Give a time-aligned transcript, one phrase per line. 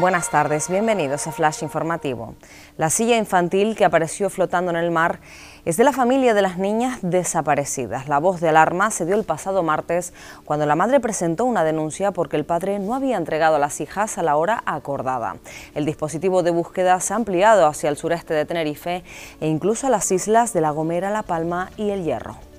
[0.00, 2.34] Buenas tardes, bienvenidos a Flash Informativo.
[2.78, 5.20] La silla infantil que apareció flotando en el mar
[5.66, 8.08] es de la familia de las niñas desaparecidas.
[8.08, 10.14] La voz de alarma se dio el pasado martes
[10.46, 14.16] cuando la madre presentó una denuncia porque el padre no había entregado a las hijas
[14.16, 15.36] a la hora acordada.
[15.74, 19.04] El dispositivo de búsqueda se ha ampliado hacia el sureste de Tenerife
[19.38, 22.49] e incluso a las islas de La Gomera, La Palma y El Hierro.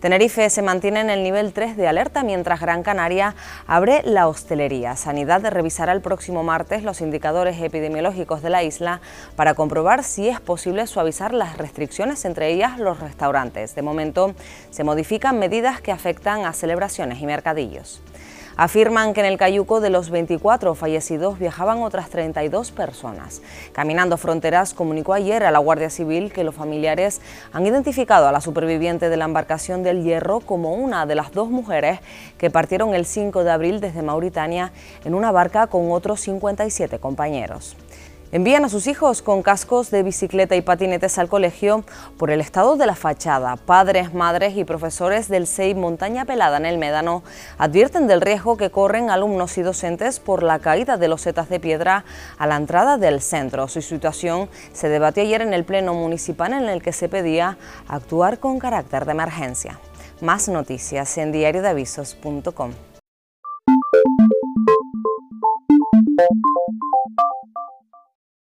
[0.00, 3.34] Tenerife se mantiene en el nivel 3 de alerta mientras Gran Canaria
[3.66, 4.94] abre la hostelería.
[4.94, 9.00] Sanidad revisará el próximo martes los indicadores epidemiológicos de la isla
[9.36, 13.74] para comprobar si es posible suavizar las restricciones, entre ellas los restaurantes.
[13.74, 14.34] De momento
[14.70, 18.02] se modifican medidas que afectan a celebraciones y mercadillos.
[18.58, 23.42] Afirman que en el Cayuco de los 24 fallecidos viajaban otras 32 personas.
[23.72, 27.20] Caminando Fronteras comunicó ayer a la Guardia Civil que los familiares
[27.52, 31.50] han identificado a la superviviente de la embarcación del Hierro como una de las dos
[31.50, 32.00] mujeres
[32.38, 34.72] que partieron el 5 de abril desde Mauritania
[35.04, 37.76] en una barca con otros 57 compañeros.
[38.32, 41.84] Envían a sus hijos con cascos de bicicleta y patinetes al colegio
[42.18, 43.56] por el estado de la fachada.
[43.56, 47.22] Padres, madres y profesores del SEI Montaña Pelada en el Médano
[47.56, 51.60] advierten del riesgo que corren alumnos y docentes por la caída de los setas de
[51.60, 52.04] piedra
[52.36, 53.68] a la entrada del centro.
[53.68, 58.40] Su situación se debatió ayer en el Pleno Municipal en el que se pedía actuar
[58.40, 59.78] con carácter de emergencia.
[60.20, 62.72] Más noticias en diariodeavisos.com.